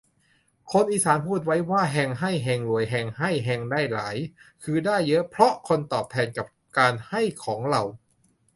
[0.71, 4.15] คนอีสานพูดไว้ว่า แฮงให้ แฮงรวย แฮงให้ แฮงได้หลาย
[4.63, 7.81] คือ ได้เยอะเพราะคนตอบแทนกับการให้ของเรา